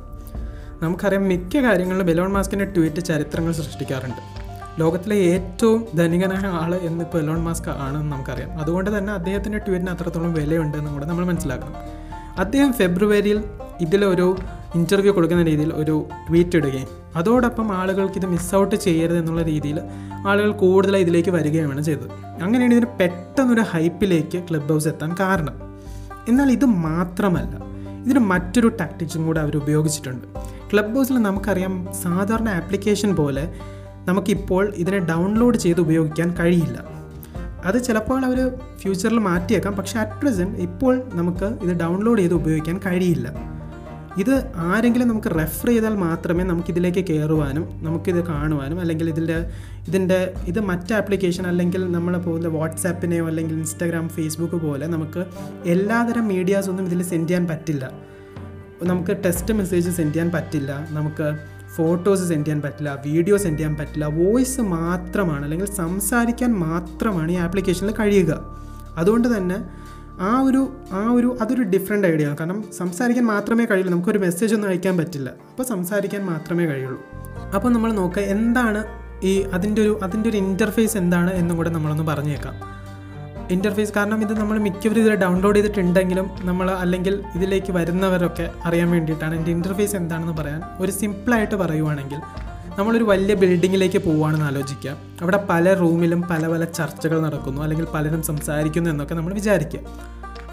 നമുക്കറിയാം 0.84 1.24
മിക്ക 1.24 1.58
കാര്യങ്ങളിലും 1.58 2.10
എലോൺ 2.10 2.32
മാസ്കിന്റെ 2.32 2.66
ട്വീറ്റ് 2.66 3.02
ചരിത്രങ്ങൾ 3.02 3.52
സൃഷ്ടിക്കാറുണ്ട്. 3.52 4.48
ലോകത്തിലെ 4.80 5.16
ഏറ്റവും 5.16 5.88
ധനികനായ 5.96 6.48
ആൾ 6.48 6.76
എന്നിപ്പോൾ 6.76 7.22
എലോൺ 7.22 7.40
മാസ്ക് 7.44 7.70
ആണെന്ന് 7.70 8.12
നമുക്കറിയാം. 8.12 8.60
അതുകൊണ്ട് 8.60 8.98
തന്നെ 8.98 9.14
അദ്ദേഹത്തിന്റെ 9.14 9.58
ട്വീറ്റിന് 9.58 9.90
അത്രത്തോളം 9.90 10.34
വിലയുണ്ടെന്നും 10.34 10.94
കൂടെ 10.94 11.06
നമ്മൾ 11.06 11.26
മനസ്സിലാക്കണം. 11.26 11.74
അദ്ദേഹം 12.38 12.74
ഫെബ്രുവരിയിൽ 12.74 13.44
ഇതിലൊരു 13.82 14.38
ഇന്റർവ്യൂ 14.76 15.14
കൊടുക്കുന്ന 15.14 15.44
രീതിയിൽ 15.44 15.74
ഒരു 15.74 16.08
ട്വീറ്റ് 16.30 16.56
ഇടുകയും 16.56 16.88
അതോടൊപ്പം 17.18 17.78
ആളുകൾക്ക് 17.78 18.16
ഇത് 18.16 18.26
മിസ് 18.26 18.56
ഔട്ട് 18.56 18.76
ചെയ്യരുത് 18.76 19.18
എന്നുള്ള 19.18 19.42
രീതിയിൽ 19.42 19.80
ആളുകൾ 20.28 20.52
കൂടുതലായി 20.52 21.04
ഇതിലേക്ക് 21.04 21.30
വരികയുമാണ് 21.30 21.82
ചെയ്തത്. 21.82 22.12
അങ്ങനെയാണ് 22.42 22.74
ഇതിന് 22.74 22.86
പെട്ടെന്നൊരു 23.00 23.62
ഹൈപ്പിലേക്ക് 23.62 24.44
ക്ലബ് 24.50 24.70
ഹൗസ് 24.70 24.88
എത്താൻ 24.88 25.16
കാരണം. 25.20 25.56
എന്നാൽ 26.28 26.52
ഇത് 26.52 26.66
മാത്രമല്ല 26.66 27.56
ഇതിന് 28.06 28.20
മറ്റൊരു 28.20 28.68
ടാക്ടിക്സും 28.68 29.26
കൂടെ 29.26 29.40
അവർ 29.40 29.58
ഉപയോഗിച്ചിട്ടുണ്ട്. 29.58 30.28
ക്ലബ് 30.74 30.96
ഹൗസിൽ 30.96 31.18
നമുക്കറിയാം 31.18 31.88
സാധാരണ 32.04 32.50
ആപ്ലിക്കേഷൻ 32.50 33.16
പോലെ 33.16 33.54
നമുക്കിപ്പോൾ 34.06 34.74
ഇതിനെ 34.76 35.00
ഡൗൺലോഡ് 35.00 35.58
ചെയ്ത് 35.58 35.82
ഉപയോഗിക്കാൻ 35.82 36.36
കഴിയില്ല. 36.40 36.78
അത് 37.66 37.84
ചിലപ്പോൾ 37.84 38.26
അവർ 38.26 38.52
ഫ്യൂച്ചറിൽ 38.78 39.20
മാറ്റിയേക്കാം 39.20 39.74
പക്ഷേ 39.74 40.00
അറ്റ് 40.00 40.22
പ്രസന്റ് 40.22 40.60
ഇപ്പോൾ 40.60 41.02
നമുക്ക് 41.14 41.46
ഇത് 41.46 41.80
ഡൗൺലോഡ് 41.80 42.20
ചെയ്ത് 42.20 42.34
ഉപയോഗിക്കാൻ 42.34 42.80
കഴിയില്ല. 42.86 43.57
ഇത് 44.18 44.52
ആരെങ്കിലും 44.56 45.08
നമുക്ക് 45.08 45.28
റെഫർ 45.28 45.68
ചെയ്താൽ 45.68 45.96
മാത്രമേ 45.96 46.44
നമുക്കിതിലേക്ക് 46.44 47.06
കയറുവാനും 47.10 47.66
നമുക്കിത് 47.84 48.28
കാണുവാനും 48.28 48.80
അല്ലെങ്കിൽ 48.80 49.10
ഇതിന്റെ 49.10 49.52
ഇതിന്റെ 49.88 50.34
ഇത് 50.46 50.60
മറ്റ് 50.60 50.94
ആപ്ലിക്കേഷൻ 50.94 51.48
അല്ലെങ്കിൽ 51.48 51.92
നമ്മൾ 51.92 52.18
പോകുന്ന 52.18 52.48
വാട്സാപ്പിനെയോ 52.48 53.28
അല്ലെങ്കിൽ 53.28 53.56
ഇൻസ്റ്റാഗ്രാം 53.56 54.10
ഫേസ്ബുക്ക് 54.10 54.56
പോലെ 54.56 54.88
നമുക്ക് 54.88 55.26
എല്ലാതരം 55.66 56.28
മീഡിയാസൊന്നും 56.28 56.86
ഇതിൽ 56.86 57.04
സെൻഡ് 57.04 57.30
ചെയ്യാൻ 57.30 57.48
പറ്റില്ല. 57.48 57.92
നമുക്ക് 58.84 59.12
ടെക്സ്റ്റ് 59.26 59.54
മെസ്സേജ് 59.54 59.90
സെൻഡ് 59.90 60.14
ചെയ്യാൻ 60.14 60.32
പറ്റില്ല. 60.32 60.88
നമുക്ക് 60.90 61.38
ഫോട്ടോസ് 61.76 62.28
സെൻഡ് 62.28 62.46
ചെയ്യാൻ 62.46 62.62
പറ്റില്ല. 62.62 63.02
വീഡിയോ 63.06 63.38
സെൻഡ് 63.38 63.58
ചെയ്യാൻ 63.58 63.76
പറ്റില്ല. 63.76 64.06
വോയിസ് 64.06 64.62
മാത്രമാണ് 64.62 65.44
അല്ലെങ്കിൽ 65.44 65.66
സംസാരിക്കാൻ 65.66 66.54
മാത്രമാണ് 66.54 67.32
ഈ 67.32 67.36
ആപ്ലിക്കേഷനിൽ 67.36 67.94
കഴിയുക. 68.00 68.58
അതുകൊണ്ട് 68.98 69.38
തന്നെ 69.38 69.87
ആ 70.22 70.40
ഒരു 70.40 70.76
ആ 70.92 71.12
ഒരു 71.12 71.38
അതൊരു 71.42 71.64
ഡിഫറെന്റ് 71.64 72.08
ഐഡിയ 72.08 72.28
ആണ്. 72.28 72.38
കാരണം 72.38 72.64
സംസാരിക്കാൻ 72.78 73.26
മാത്രമേ 73.26 73.66
കഴിയുള്ളൂ. 73.66 73.94
നമുക്കൊരു 73.94 74.18
മെസ്സേജ് 74.18 74.56
ഒന്നും 74.56 74.70
അയക്കാൻ 74.70 74.98
പറ്റില്ല. 74.98 75.30
അപ്പോൾ 75.30 75.64
സംസാരിക്കാൻ 75.64 76.26
മാത്രമേ 76.26 76.66
കഴിയുള്ളൂ. 76.66 77.02
അപ്പോൾ 77.56 77.74
നമ്മൾ 77.74 77.94
നോക്കുക 77.94 78.22
എന്താണ് 78.22 78.84
ഈ 79.24 79.42
അതിന്റെ 79.42 79.82
ഒരു 79.82 80.00
അതിന്റെ 80.04 80.30
ഒരു 80.30 80.38
ഇന്റർഫേസ് 80.38 80.98
എന്താണ് 80.98 81.34
എന്നും 81.34 81.58
കൂടെ 81.58 81.70
നമ്മളൊന്ന് 81.70 82.04
പറഞ്ഞേക്കാം. 82.04 82.78
ഇന്റർഫേസ് 83.52 83.94
കാരണം 83.94 84.22
ഇത് 84.22 84.40
നമ്മൾ 84.40 84.60
മിക്കവരും 84.60 85.02
ഇതിൽ 85.02 85.16
ഡൗൺലോഡ് 85.16 85.56
ചെയ്തിട്ടുണ്ടെങ്കിലും 85.56 86.30
നമ്മൾ 86.40 86.72
അല്ലെങ്കിൽ 86.72 87.24
ഇതിലേക്ക് 87.36 87.72
വരുന്നവരൊക്കെ 87.72 88.50
അറിയാൻ 88.66 88.92
വേണ്ടിയിട്ടാണ്. 88.92 89.36
എന്റെ 89.36 89.52
ഇന്റർഫേസ് 89.52 89.96
എന്താണെന്ന് 89.96 90.34
പറയാൻ 90.34 90.62
ഒരു 90.80 90.92
സിമ്പിളായിട്ട് 90.92 91.56
പറയുവാണെങ്കിൽ 91.56 92.20
നമ്മളൊരു 92.78 93.04
വലിയ 93.04 93.36
ബിൽഡിങ്ങിലേക്ക് 93.36 93.98
പോവുകയാണെന്ന് 93.98 94.46
ആലോചിക്കുക. 94.46 94.98
അവിടെ 95.22 95.46
പല 95.50 95.74
റൂമിലും 95.74 96.22
പല 96.22 96.48
പല 96.48 96.64
ചർച്ചകൾ 96.64 97.22
നടക്കുന്നു 97.22 97.62
അല്ലെങ്കിൽ 97.62 97.86
പലരും 97.86 98.24
സംസാരിക്കുന്നു 98.24 98.90
എന്നൊക്കെ 98.90 99.16
നമ്മൾ 99.16 99.34
വിചാരിക്കുക. 99.34 99.80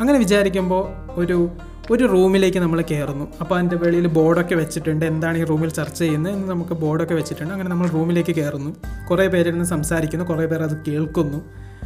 അങ്ങനെ 0.01 0.19
വിചാരിക്കുമ്പോൾ 0.19 1.13
ഒരു 1.21 1.51
ഒരു 1.91 2.05
റൂമിലേക്ക് 2.05 2.59
നമ്മൾ 2.59 2.85
കയറുന്നു. 2.91 3.29
അപ്പോൾ 3.41 3.55
അതിന്റെ 3.55 3.77
വെളിയിൽ 3.77 4.07
ബോർഡൊക്കെ 4.07 4.55
വെച്ചിട്ടുണ്ട്. 4.55 5.05
എന്താണ് 5.05 5.39
ഈ 5.39 5.45
റൂമിൽ 5.45 5.69
ചർച്ച 5.69 5.99
ചെയ്യുന്നത് 5.99 6.33
എന്ന് 6.33 6.49
നമുക്ക് 6.49 6.71
ബോർഡൊക്കെ 6.71 7.15
വെച്ചിട്ടുണ്ട്. 7.15 7.53
അങ്ങനെ 7.53 7.71
നമ്മൾ 7.71 7.89
റൂമിലേക്ക് 7.89 8.37
കയറുന്നു. 8.37 8.77
കുറേ 9.11 9.27
പേരിരുന്ന് 9.27 9.65
സംസാരിക്കുന്നു 9.65 10.25
കുറേ 10.25 10.47
പേർ 10.47 10.63
അത് 10.63 10.85
കേൾക്കുന്നു. 10.89 11.39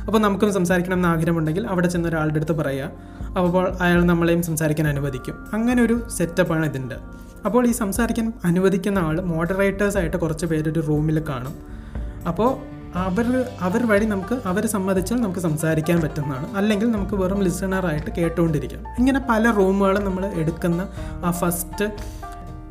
അപ്പോൾ 0.06 0.18
നമുക്കും 0.18 0.54
സംസാരിക്കണം 0.54 0.94
എന്ന് 0.94 1.08
ആഗ്രഹമുണ്ടെങ്കിൽ 1.08 1.66
അവിടെ 1.66 1.88
ചെന്ന് 1.88 2.08
ഒരാളുടെ 2.08 2.36
അടുത്ത് 2.36 2.52
പറയുക. 2.52 2.90
അപ്പോൾ 3.38 3.76
അയാൾ 3.80 4.04
നമ്മളെയും 4.04 4.42
സംസാരിക്കാൻ 4.42 4.88
അനുവദിക്കും. 4.88 5.34
അങ്ങനെ 5.52 5.82
ഒരു 5.82 6.08
സെറ്റപ്പാണ് 6.16 6.66
ഇതിന്റെ. 6.66 6.96
അപ്പോൾ 7.48 7.66
ഈ 7.66 7.74
സംസാരിക്കാൻ 7.82 8.26
അനുവദിക്കുന്ന 8.44 8.98
ആൾ 9.08 9.16
മോഡറേറ്റേഴ്സായിട്ട് 9.32 10.16
കുറച്ച് 10.24 10.46
പേരൊരു 10.46 10.80
റൂമിൽ 10.88 11.18
കാണും. 11.28 11.54
അപ്പോൾ 12.28 12.50
അവർ 12.98 13.26
അവർ 13.60 13.82
വഴി 13.90 14.06
നമുക്ക് 14.12 14.36
അവർ 14.50 14.64
സമ്മതിച്ചാൽ 14.74 15.18
നമുക്ക് 15.24 15.40
സംസാരിക്കാൻ 15.46 15.98
പറ്റുന്നതാണ്. 16.04 16.46
അല്ലെങ്കിൽ 16.56 16.88
നമുക്ക് 16.90 17.16
വെറും 17.22 17.40
ലിസണറായിട്ട് 17.46 18.10
കേട്ടുകൊണ്ടിരിക്കാം 18.18 18.82
ഇങ്ങനെ 18.98 19.20
പല 19.30 19.50
റൂമുകളും 19.50 20.04
നമ്മൾ 20.04 20.24
എടുക്കുന്ന 20.42 20.88
ആ 21.24 21.30
ഫസ്റ്റ് 21.40 21.86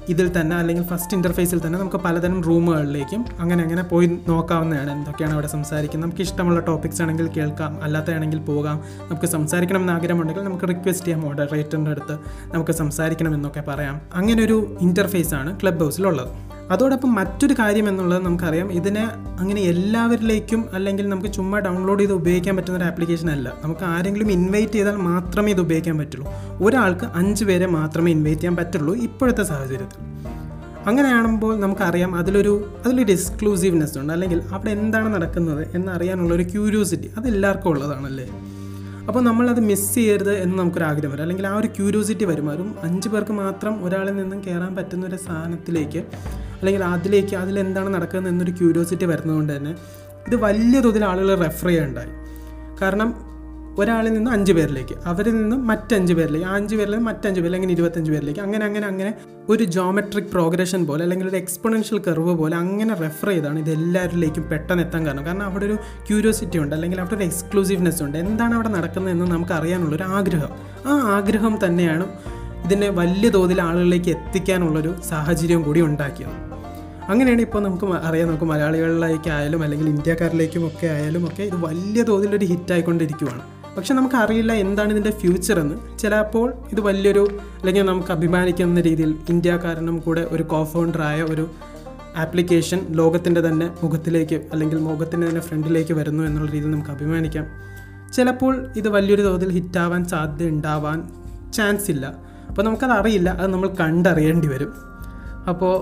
ഇതിൽ 0.09 0.41
തന്നെ 0.41 0.55
അല്ലെങ്കിൽ 0.55 0.83
ഫസ്റ്റ് 0.83 1.13
ഇന്റർഫേസിൽ 1.13 1.67
തന്നെ 1.67 1.79
നമുക്ക് 1.79 1.97
പലതരം 1.97 2.43
റൂമുകളിലേക്കും 2.43 3.25
അങ്ങനെ 3.39 3.63
അങ്ങനെ 3.63 3.83
പോയി 3.83 4.19
നോക്കാവുന്നതാണ്. 4.27 4.91
എന്തൊക്കെയാണ് 4.91 5.33
അവിടെ 5.33 5.47
സംസാരിക്കുന്നത്? 5.47 6.09
നമുക്ക് 6.09 6.21
ഇഷ്ടമുള്ള 6.21 6.59
ടോപ്പിക്സ് 6.59 7.01
ആണെങ്കിൽ 7.01 7.27
കേൾക്കാം. 7.27 7.83
അല്ലാത്തതാണെങ്കിൽ 7.83 8.39
പോകാം. 8.39 8.83
നമുക്ക് 9.09 9.25
സംസാരിക്കണം 9.25 9.81
എന്ന് 9.81 9.93
ആഗ്രഹമുണ്ടെങ്കിൽ 9.93 10.43
നമുക്ക് 10.43 10.67
റിക്വസ്റ്റ് 10.67 11.05
ചെയ്യാം 11.05 11.21
മോഡറേറ്ററിന്റെ 11.21 11.91
അടുത്ത്. 11.91 12.13
നമുക്ക് 12.53 12.71
സംസാരിക്കണം 12.71 13.35
എന്നൊക്കെ 13.35 13.63
പറയാം. 13.67 14.01
അങ്ങനെ 14.13 14.43
ഒരു 14.43 14.77
ഇന്റർഫേസ് 14.81 15.33
ആണ് 15.33 15.61
ക്ലബ് 15.61 15.83
ഹൗസിലുള്ളത് 15.83 16.56
അതോടൊപ്പം 16.71 17.15
മറ്റൊരു 17.15 17.53
കാര്യം 17.53 17.89
എന്നുള്ളത് 17.89 18.23
നമുക്കറിയാം. 18.23 18.71
ഇതിനെ 18.71 19.09
അങ്ങനെ 19.39 19.61
എല്ലാവരിലേക്കും 19.61 20.65
അല്ലെങ്കിൽ 20.73 21.09
നമുക്ക് 21.09 21.33
ചുമ്മാ 21.33 21.59
ഡൗൺലോഡ് 21.59 21.99
ചെയ്ത് 21.99 22.13
ഉപയോഗിക്കാൻ 22.13 22.55
പറ്റുന്ന 22.55 22.77
ഒരു 22.77 22.85
ആപ്ലിക്കേഷൻ 22.85 23.31
അല്ല. 23.31 23.53
നമുക്ക് 23.63 23.81
ആരെങ്കിലും 23.85 24.31
ഇൻവൈറ്റ് 24.31 24.71
ചെയ്താൽ 24.71 24.95
മാത്രമേ 24.95 25.51
ഇത് 25.51 25.61
ഉപയോഗിക്കാൻ 25.61 25.97
പറ്റുള്ളൂ. 25.97 26.31
ഒരാൾക്ക് 26.63 27.05
അഞ്ച് 27.05 27.45
പേരെ 27.45 27.65
മാത്രമേ 27.65 28.11
ഇൻവൈറ്റ് 28.11 28.41
ചെയ്യാൻ 28.41 28.55
പറ്റുള്ളൂ 28.55 28.95
ഇപ്പോഴത്തെ 28.95 29.43
സാഹചര്യത്തിൽ. 29.43 30.27
അങ്ങനെയാണുമ്പോൾ 30.87 31.59
നമുക്കറിയാം 31.59 32.15
അതിലൊരു 32.15 32.69
അതിലൊരു 32.85 33.11
എക്സ്ക്ലൂസീവ്നെസ് 33.11 33.97
ഉണ്ട്. 33.97 34.13
അല്ലെങ്കിൽ 34.13 34.41
അവിടെ 34.51 34.69
എന്താണ് 34.69 35.13
നടക്കുന്നത് 35.13 35.67
എന്നറിയാനുള്ള 35.75 36.33
ഒരു 36.33 36.43
ക്യൂരിയോസിറ്റി 36.43 37.11
അത് 37.17 37.27
എല്ലാവർക്കും 37.27 37.69
ഉള്ളതാണല്ലേ? 37.69 38.29
അപ്പോൾ 39.07 39.23
നമ്മളത് 39.23 39.59
മിസ് 39.59 39.95
ചെയ്യരുത് 39.95 40.33
എന്ന് 40.33 40.57
നമുക്കൊരു 40.57 40.83
ആഗ്രഹം 40.83 41.11
വരും. 41.11 41.21
അല്ലെങ്കിൽ 41.21 41.47
ആ 41.47 41.57
ഒരു 41.57 41.67
ക്യൂരിയോസിറ്റി 41.67 42.25
വരും 42.25 42.75
അഞ്ച് 42.83 43.09
പേർക്ക് 43.09 43.31
മാത്രം 43.31 43.85
ഒരാളിൽ 43.85 44.15
നിന്നും 44.15 44.41
കയറാൻ 44.47 44.75
പറ്റുന്ന 44.75 45.05
ഒരു 45.05 45.15
സാധനത്തിലേക്ക് 45.15 46.03
അല്ലെങ്കിൽ 46.59 46.83
അതിലേക്ക് 46.83 47.35
അതിലെന്താണ് 47.35 47.93
നടക്കുന്നത് 47.93 48.31
എന്നൊരു 48.31 48.51
ക്യൂരിയോസിറ്റി 48.51 49.05
വരുന്നതുകൊണ്ട് 49.05 49.57
തന്നെ 49.57 49.71
ഇത് 50.27 50.35
വലിയ 50.35 50.79
തോതിൽ 50.79 51.05
ആളുകൾ 51.05 51.35
റെഫർ 51.35 51.67
ചെയ്യുണ്ടായി 51.67 52.09
കാരണം 52.81 53.27
ഒരാളിൽ 53.79 54.13
നിന്ന് 54.13 54.31
അഞ്ച് 54.31 54.53
പേരിലേക്ക് 54.53 54.95
അവരിൽ 55.05 55.35
നിന്ന് 55.37 55.55
മറ്റഞ്ച് 55.55 56.13
പേരിലേക്ക് 56.13 56.47
ആ 56.47 56.55
അഞ്ച് 56.55 56.75
പേരിൽ 56.75 56.91
നിന്ന് 56.91 57.05
മറ്റഞ്ച് 57.05 57.41
പേരിൽ 57.41 57.55
അങ്ങനെ 57.55 57.71
ഇരുപത്തഞ്ച് 57.71 58.11
പേരിലേക്ക് 58.11 58.39
അങ്ങനെ 58.39 58.65
അങ്ങനെ 58.65 58.87
അങ്ങനെ 58.87 59.13
ഒരു 59.49 59.63
ജോമെട്രിക് 59.63 60.25
പ്രോഗ്രഷൻ 60.25 60.85
പോലെ 60.85 61.03
അല്ലെങ്കിൽ 61.03 61.27
ഒരു 61.27 61.35
എക്സ്പൊണൻഷ്യൽ 61.35 61.99
കർവ് 61.99 62.37
പോലെ 62.37 62.55
അങ്ങനെ 62.57 62.93
റെഫർ 62.93 63.29
ചെയ്താണ് 63.29 63.59
ഇത് 63.59 63.69
എല്ലാവരിലേക്കും 63.69 64.43
പെട്ടെന്ന് 64.43 64.83
എത്താൻ 64.83 65.05
കാരണം. 65.05 65.25
കാരണം 65.25 65.43
അവിടെ 65.43 65.65
ഒരു 65.65 65.73
ക്യൂരിയോസിറ്റി 66.07 66.57
ഉണ്ട് 66.57 66.75
അല്ലെങ്കിൽ 66.75 67.01
അവിടെ 67.01 67.15
ഒരു 67.15 67.23
എക്സ്ക്ലൂസീവ്നെസ് 67.23 68.03
ഉണ്ട്. 68.03 68.17
എന്താണ് 68.17 68.53
അവിടെ 68.53 68.67
നടക്കുന്നതെന്ന് 68.67 69.25
നമുക്ക് 69.25 69.51
അറിയാനുള്ളൊരു 69.51 70.03
ആഗ്രഹം. 70.03 70.49
ആ 70.87 70.99
ആഗ്രഹം 71.15 71.59
തന്നെയാണ് 71.65 72.07
ഇതിനെ 72.67 72.89
വലിയ 72.89 73.29
തോതിൽ 73.29 73.61
ആളുകളിലേക്ക് 73.61 74.09
എത്തിക്കാനുള്ളൊരു 74.09 74.95
സാഹചര്യം 75.09 75.61
കൂടി 75.63 75.81
ഉണ്ടാക്കിയത്. 75.81 76.33
അങ്ങനെയാണ് 77.09 77.41
ഇപ്പോൾ 77.41 77.63
നമുക്ക് 77.63 77.85
അറിയാം 77.85 78.27
നമുക്ക് 78.27 78.43
മലയാളികളിലേക്ക് 78.43 79.29
ആയാലും 79.29 79.63
അല്ലെങ്കിൽ 79.63 79.89
ഇന്ത്യക്കാരിലേക്കും 79.89 80.67
ഒക്കെ 80.67 80.87
ആയാലും 80.87 81.27
ഒക്കെ 81.27 81.43
ഇത് 81.43 81.55
വലിയ 81.55 82.03
തോതിലൊരു 82.03 82.45
ഹിറ്റ് 82.45 82.73
ആയിക്കൊണ്ടിരിക്കുവാണ് 82.73 83.41
പക്ഷെ 83.77 83.93
നമുക്ക് 83.93 84.15
അറിയില്ല 84.15 84.53
എന്താണ് 84.53 84.91
ഇതിന്റെ 84.91 85.09
ഫ്യൂച്ചർ 85.09 85.59
എന്ന് 85.59 85.97
ചിലപ്പോൾ 85.97 86.53
ഇത് 86.71 86.81
വലിയൊരു 86.81 87.27
അല്ലെങ്കിൽ 87.59 87.85
നമുക്ക് 87.85 88.11
അഭിമാനിക്കുന്ന 88.11 88.81
രീതിയിൽ 88.81 89.15
ഇന്ത്യക്കാരനും 89.29 89.99
കൂടെ 89.99 90.27
ഒരു 90.31 90.43
കോഫൗണ്ടറായ 90.43 91.21
ഒരു 91.23 91.47
ആപ്ലിക്കേഷൻ 92.17 92.79
ലോകത്തിന്റെ 92.89 93.41
തന്നെ 93.41 93.69
മുഖത്തിലേക്ക് 93.83 94.35
അല്ലെങ്കിൽ 94.53 94.77
മുഖത്തിന്റെ 94.77 95.27
തന്നെ 95.27 95.41
ഫ്രണ്ടിലേക്ക് 95.41 95.93
വരുന്നു 95.93 96.23
എന്നുള്ള 96.23 96.51
രീതിയിൽ 96.51 96.71
നമുക്ക് 96.71 96.89
അഭിമാനിക്കാം. 96.89 97.47
ചിലപ്പോൾ 98.13 98.67
ഇത് 98.75 98.89
വലിയൊരു 98.89 99.21
തോതിൽ 99.21 99.51
ഹിറ്റാവാൻ 99.51 100.05
സാധ്യത 100.05 100.49
ഉണ്ടാവാൻ 100.49 101.07
ചാൻസ് 101.53 101.91
ഇല്ല. 101.91 102.26
അപ്പോൾ 102.57 102.67
നമുക്കത് 102.67 102.91
അറിയില്ല 102.91 103.29
അത് 103.29 103.53
നമ്മൾ 103.53 103.69
കണ്ടറിയേണ്ടി 103.79 104.47
വരും. 104.47 104.73
അപ്പോൾ 105.49 105.73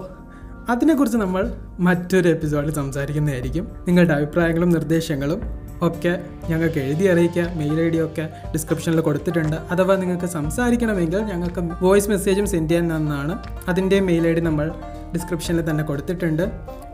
അതിനെക്കുറിച്ച് 0.72 1.18
നമ്മൾ 1.18 1.54
മറ്റൊരു 1.80 2.30
എപ്പിസോഡിൽ 2.30 2.74
സംസാരിക്കുന്നതായിരിക്കും. 2.74 3.68
നിങ്ങളുടെ 3.88 4.14
അഭിപ്രായങ്ങളും 4.14 4.70
നിർദ്ദേശങ്ങളും 4.70 5.42
ഒക്കെ 5.82 6.24
ഞങ്ങൾക്ക് 6.50 6.80
എഴുതി 6.80 7.06
അറിയിക്കുക. 7.06 7.52
മെയിൽ 7.56 7.82
ഐ 7.82 7.90
ഡി 7.90 7.98
ഒക്കെ 7.98 8.30
ഡിസ്ക്രിപ്ഷനിൽ 8.54 9.00
കൊടുത്തിട്ടുണ്ട്. 9.00 9.56
അഥവാ 9.56 9.96
നിങ്ങൾക്ക് 9.96 10.26
സംസാരിക്കണമെങ്കിൽ 10.26 11.20
ഞങ്ങൾക്ക് 11.20 11.60
വോയിസ് 11.82 12.10
മെസ്സേജും 12.10 12.48
സെൻഡ് 12.48 12.70
ചെയ്യാൻ 12.70 12.88
നന്നാണ് 12.88 13.40
അതിന്റെ 13.68 14.00
മെയിൽ 14.00 14.28
ഐ 14.28 14.34
ഡി 14.34 14.40
നമ്മൾ 14.40 14.72
ഡിസ്ക്രിപ്ഷനിൽ 15.16 15.70
തന്നെ 15.70 15.84
കൊടുത്തിട്ടുണ്ട്. 15.84 16.44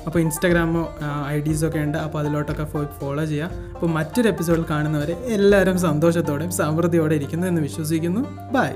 അപ്പോൾ 0.05 0.19
ഇൻസ്റ്റാഗ്രാമോ 0.19 0.89
ഐ 1.27 1.41
ഡീസൊക്കെ 1.41 1.79
ഉണ്ട്. 1.79 1.97
അപ്പോൾ 1.97 2.19
അതിലോട്ടൊക്കെ 2.19 2.63
പോയി 2.63 2.85
ഫോളോ 3.01 3.25
ചെയ്യുക. 3.25 3.51
അപ്പോൾ 3.73 3.87
മറ്റൊരു 3.87 4.27
എപ്പിസോഡിൽ 4.27 4.65
കാണുന്നവരെ 4.69 5.13
എല്ലാവരും 5.13 5.79
സന്തോഷത്തോടെയും 5.79 6.51
സമൃദ്ധിയോടെ 6.51 7.15
ഇരിക്കുന്നു 7.15 7.47
എന്ന് 7.47 7.61
വിശ്വസിക്കുന്നു. 7.61 8.51
ബൈ. 8.51 8.69